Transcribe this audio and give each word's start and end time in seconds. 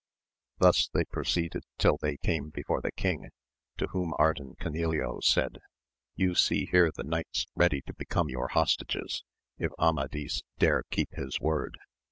Thus 0.57 0.89
they 0.91 1.05
proceeded 1.05 1.61
till 1.77 1.97
they 2.01 2.17
came 2.17 2.49
before 2.49 2.81
the 2.81 2.91
king, 2.91 3.29
to 3.77 3.85
whom 3.89 4.15
Ardan 4.17 4.55
Canileo 4.59 5.19
said, 5.23 5.59
You 6.15 6.33
see 6.33 6.65
here 6.65 6.89
the 6.91 7.03
knights 7.03 7.45
ready 7.53 7.81
to 7.81 7.93
become 7.93 8.27
your 8.27 8.47
hostages, 8.47 9.23
if 9.59 9.69
Armadis 9.77 10.41
dare 10.57 10.85
keep 10.89 11.11
his 11.13 11.39
word. 11.39 11.77